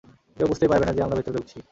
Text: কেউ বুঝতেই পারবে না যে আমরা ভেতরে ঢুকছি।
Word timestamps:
কেউ 0.37 0.47
বুঝতেই 0.47 0.69
পারবে 0.71 0.85
না 0.85 0.93
যে 0.93 1.01
আমরা 1.03 1.17
ভেতরে 1.17 1.35
ঢুকছি। 1.37 1.57